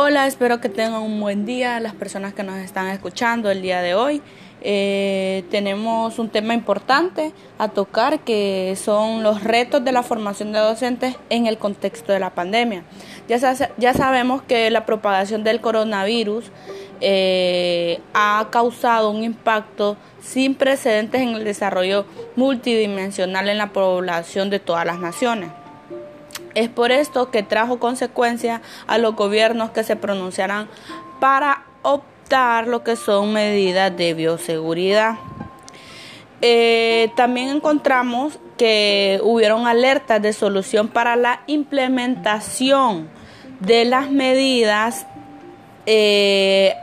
Hola, 0.00 0.28
espero 0.28 0.60
que 0.60 0.68
tengan 0.68 1.02
un 1.02 1.20
buen 1.20 1.44
día 1.44 1.80
las 1.80 1.92
personas 1.92 2.32
que 2.32 2.44
nos 2.44 2.58
están 2.58 2.86
escuchando 2.86 3.50
el 3.50 3.62
día 3.62 3.82
de 3.82 3.96
hoy. 3.96 4.22
Eh, 4.60 5.42
tenemos 5.50 6.20
un 6.20 6.28
tema 6.28 6.54
importante 6.54 7.32
a 7.58 7.66
tocar 7.66 8.20
que 8.20 8.78
son 8.80 9.24
los 9.24 9.42
retos 9.42 9.84
de 9.84 9.90
la 9.90 10.04
formación 10.04 10.52
de 10.52 10.60
docentes 10.60 11.16
en 11.30 11.48
el 11.48 11.58
contexto 11.58 12.12
de 12.12 12.20
la 12.20 12.30
pandemia. 12.30 12.84
Ya, 13.26 13.38
ya 13.76 13.92
sabemos 13.92 14.40
que 14.42 14.70
la 14.70 14.86
propagación 14.86 15.42
del 15.42 15.60
coronavirus 15.60 16.44
eh, 17.00 18.00
ha 18.14 18.46
causado 18.52 19.10
un 19.10 19.24
impacto 19.24 19.96
sin 20.22 20.54
precedentes 20.54 21.22
en 21.22 21.30
el 21.30 21.42
desarrollo 21.42 22.06
multidimensional 22.36 23.48
en 23.48 23.58
la 23.58 23.72
población 23.72 24.48
de 24.48 24.60
todas 24.60 24.86
las 24.86 25.00
naciones. 25.00 25.50
Es 26.54 26.68
por 26.68 26.92
esto 26.92 27.30
que 27.30 27.42
trajo 27.42 27.78
consecuencias 27.78 28.60
a 28.86 28.98
los 28.98 29.14
gobiernos 29.14 29.70
que 29.70 29.84
se 29.84 29.96
pronunciarán 29.96 30.68
para 31.20 31.64
optar 31.82 32.66
lo 32.66 32.84
que 32.84 32.96
son 32.96 33.32
medidas 33.32 33.96
de 33.96 34.14
bioseguridad. 34.14 35.16
Eh, 36.40 37.10
también 37.16 37.48
encontramos 37.48 38.38
que 38.56 39.20
hubieron 39.22 39.66
alertas 39.66 40.22
de 40.22 40.32
solución 40.32 40.88
para 40.88 41.16
la 41.16 41.40
implementación 41.46 43.08
de 43.60 43.84
las 43.84 44.10
medidas 44.10 45.06
eh, 45.86 46.74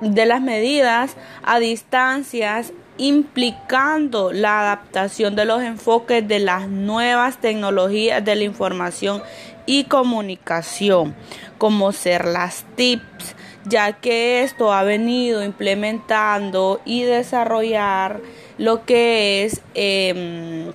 de 0.00 0.26
las 0.26 0.40
medidas 0.40 1.16
a 1.42 1.58
distancias 1.58 2.72
implicando 2.98 4.32
la 4.32 4.60
adaptación 4.60 5.34
de 5.34 5.44
los 5.44 5.62
enfoques 5.62 6.26
de 6.26 6.38
las 6.38 6.68
nuevas 6.68 7.38
tecnologías 7.38 8.24
de 8.24 8.36
la 8.36 8.44
información 8.44 9.22
y 9.66 9.84
comunicación, 9.84 11.14
como 11.58 11.92
ser 11.92 12.26
las 12.26 12.64
TIPS, 12.76 13.34
ya 13.64 13.94
que 13.94 14.42
esto 14.42 14.72
ha 14.72 14.82
venido 14.82 15.42
implementando 15.42 16.80
y 16.84 17.02
desarrollar 17.02 18.20
lo 18.58 18.84
que 18.84 19.44
es 19.44 19.60
em, 19.74 20.72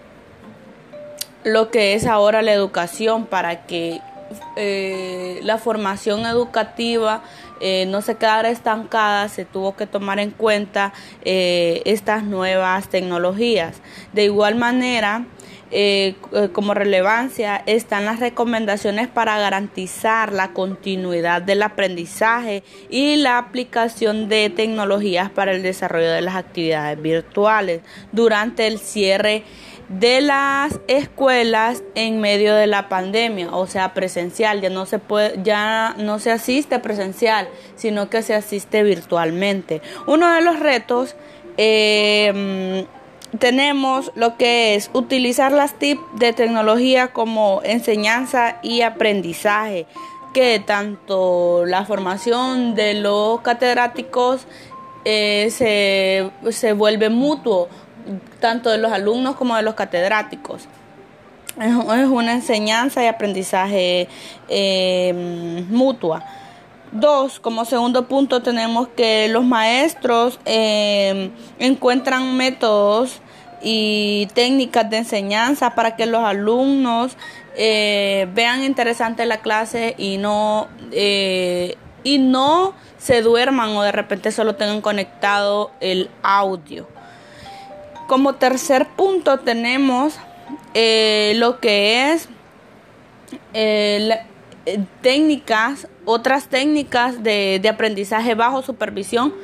lo 1.43 1.71
que 1.71 1.93
es 1.93 2.05
ahora 2.05 2.41
la 2.41 2.51
educación 2.51 3.25
para 3.25 3.65
que 3.65 4.01
eh, 4.55 5.39
la 5.43 5.57
formación 5.57 6.25
educativa 6.25 7.23
eh, 7.61 7.85
no 7.87 8.01
se 8.01 8.15
quedara 8.15 8.49
estancada, 8.49 9.29
se 9.29 9.45
tuvo 9.45 9.75
que 9.75 9.87
tomar 9.87 10.19
en 10.19 10.31
cuenta 10.31 10.93
eh, 11.23 11.81
estas 11.85 12.23
nuevas 12.23 12.89
tecnologías. 12.89 13.81
De 14.13 14.25
igual 14.25 14.55
manera, 14.55 15.25
como 16.53 16.73
relevancia 16.73 17.61
están 17.67 18.05
las 18.05 18.19
recomendaciones 18.19 19.07
para 19.07 19.37
garantizar 19.37 20.33
la 20.33 20.51
continuidad 20.51 21.43
del 21.43 21.61
aprendizaje 21.61 22.63
y 22.89 23.17
la 23.17 23.37
aplicación 23.37 24.29
de 24.29 24.49
tecnologías 24.49 25.29
para 25.29 25.51
el 25.51 25.61
desarrollo 25.61 26.09
de 26.09 26.21
las 26.21 26.35
actividades 26.35 26.99
virtuales 26.99 27.81
durante 28.11 28.65
el 28.65 28.79
cierre 28.79 29.43
de 29.89 30.21
las 30.21 30.79
escuelas 30.87 31.83
en 31.95 32.21
medio 32.21 32.53
de 32.53 32.67
la 32.67 32.89
pandemia, 32.89 33.49
o 33.51 33.65
sea, 33.65 33.93
presencial, 33.93 34.61
ya 34.61 34.69
no 34.69 34.85
se 34.85 34.99
puede, 34.99 35.41
ya 35.43 35.95
no 35.97 36.19
se 36.19 36.31
asiste 36.31 36.79
presencial, 36.79 37.49
sino 37.75 38.09
que 38.09 38.21
se 38.21 38.35
asiste 38.35 38.83
virtualmente. 38.83 39.81
Uno 40.05 40.31
de 40.31 40.41
los 40.41 40.59
retos 40.59 41.15
eh, 41.57 42.85
tenemos 43.37 44.11
lo 44.15 44.37
que 44.37 44.75
es 44.75 44.91
utilizar 44.93 45.51
las 45.51 45.73
TIP 45.73 45.99
de 46.13 46.33
tecnología 46.33 47.09
como 47.09 47.61
enseñanza 47.63 48.57
y 48.61 48.81
aprendizaje, 48.81 49.87
que 50.33 50.59
tanto 50.59 51.65
la 51.65 51.85
formación 51.85 52.75
de 52.75 52.93
los 52.93 53.41
catedráticos 53.41 54.45
eh, 55.05 55.49
se, 55.51 56.29
se 56.51 56.73
vuelve 56.73 57.09
mutuo 57.09 57.69
tanto 58.39 58.69
de 58.69 58.77
los 58.77 58.91
alumnos 58.91 59.35
como 59.35 59.55
de 59.55 59.61
los 59.61 59.75
catedráticos. 59.75 60.67
Es 61.59 61.73
una 61.73 62.33
enseñanza 62.33 63.03
y 63.03 63.07
aprendizaje 63.07 64.07
eh, 64.47 65.65
mutua. 65.69 66.23
Dos, 66.91 67.39
como 67.39 67.65
segundo 67.65 68.07
punto 68.07 68.41
tenemos 68.41 68.87
que 68.87 69.27
los 69.27 69.43
maestros 69.43 70.39
eh, 70.45 71.31
encuentran 71.59 72.37
métodos 72.37 73.19
y 73.61 74.27
técnicas 74.33 74.89
de 74.89 74.97
enseñanza 74.97 75.75
para 75.75 75.95
que 75.97 76.05
los 76.05 76.23
alumnos 76.23 77.17
eh, 77.57 78.27
vean 78.33 78.63
interesante 78.63 79.25
la 79.25 79.41
clase 79.41 79.95
y 79.97 80.17
no 80.17 80.67
y 82.03 82.17
no 82.19 82.73
se 82.97 83.21
duerman 83.21 83.75
o 83.75 83.83
de 83.83 83.91
repente 83.91 84.31
solo 84.31 84.55
tengan 84.55 84.81
conectado 84.81 85.71
el 85.81 86.09
audio. 86.23 86.87
Como 88.09 88.33
tercer 88.33 88.87
punto 88.87 89.37
tenemos 89.37 90.17
eh, 90.73 91.33
lo 91.35 91.59
que 91.59 92.11
es 92.11 92.27
eh, 93.53 94.09
eh, 94.65 94.79
técnicas, 95.01 95.87
otras 96.05 96.47
técnicas 96.47 97.21
de, 97.21 97.61
aprendizaje 97.71 98.33
bajo 98.33 98.63
supervisión 98.63 99.35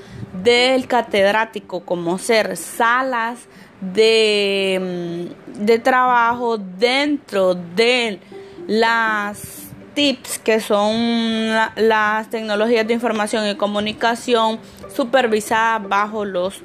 del 0.41 0.87
catedrático, 0.87 1.81
como 1.81 2.17
ser 2.17 2.57
salas 2.57 3.37
de, 3.81 5.29
mm, 5.53 5.63
de 5.63 5.77
trabajo 5.77 6.57
dentro 6.57 7.53
de 7.53 8.19
las 8.65 9.67
TIPS, 9.93 10.39
que 10.39 10.59
son 10.59 11.53
las 11.75 12.31
tecnologías 12.31 12.87
de 12.87 12.95
información 12.95 13.47
y 13.47 13.53
comunicación 13.53 14.57
supervisadas 14.91 15.87
bajo 15.87 16.25
los 16.25 16.63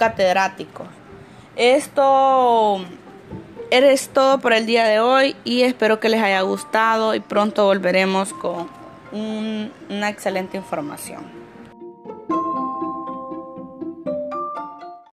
catedráticos. 0.00 0.86
Esto 1.56 2.80
eres 3.70 4.08
todo 4.08 4.40
por 4.40 4.54
el 4.54 4.64
día 4.64 4.86
de 4.86 4.98
hoy 4.98 5.36
y 5.44 5.60
espero 5.60 6.00
que 6.00 6.08
les 6.08 6.22
haya 6.22 6.40
gustado 6.40 7.14
y 7.14 7.20
pronto 7.20 7.66
volveremos 7.66 8.32
con 8.32 8.70
una 9.12 10.08
excelente 10.08 10.56
información. 10.56 11.39